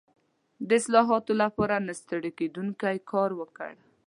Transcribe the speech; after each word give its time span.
د 0.67 0.69
اصلاحاتو 0.79 1.31
لپاره 1.41 1.75
نه 1.87 1.93
ستړی 2.01 2.31
کېدونکی 2.39 2.95
کار 3.11 3.29
وکړ. 3.39 3.71